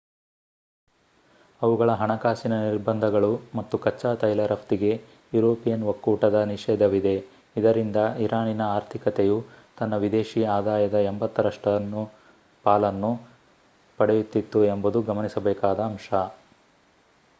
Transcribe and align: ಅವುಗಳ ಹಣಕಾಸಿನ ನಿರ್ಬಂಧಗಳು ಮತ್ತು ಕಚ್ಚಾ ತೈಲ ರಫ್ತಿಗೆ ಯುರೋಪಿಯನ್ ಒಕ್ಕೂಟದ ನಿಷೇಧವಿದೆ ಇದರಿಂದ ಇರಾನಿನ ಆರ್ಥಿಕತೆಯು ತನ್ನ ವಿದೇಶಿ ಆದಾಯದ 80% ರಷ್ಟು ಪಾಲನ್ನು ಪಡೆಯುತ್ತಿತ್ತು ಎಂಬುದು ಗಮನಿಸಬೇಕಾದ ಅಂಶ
ಅವುಗಳ 1.61 1.89
ಹಣಕಾಸಿನ 1.95 2.55
ನಿರ್ಬಂಧಗಳು 2.61 3.29
ಮತ್ತು 3.55 3.75
ಕಚ್ಚಾ 3.77 4.11
ತೈಲ 4.15 4.45
ರಫ್ತಿಗೆ 4.45 4.89
ಯುರೋಪಿಯನ್ 5.33 5.85
ಒಕ್ಕೂಟದ 5.85 6.37
ನಿಷೇಧವಿದೆ 6.51 7.13
ಇದರಿಂದ 7.55 7.95
ಇರಾನಿನ 8.19 8.63
ಆರ್ಥಿಕತೆಯು 8.77 9.37
ತನ್ನ 9.79 9.99
ವಿದೇಶಿ 10.05 10.41
ಆದಾಯದ 10.55 10.95
80% 11.05 11.45
ರಷ್ಟು 11.49 12.03
ಪಾಲನ್ನು 12.65 13.11
ಪಡೆಯುತ್ತಿತ್ತು 13.99 14.61
ಎಂಬುದು 14.73 15.01
ಗಮನಿಸಬೇಕಾದ 15.11 15.79
ಅಂಶ 15.91 16.09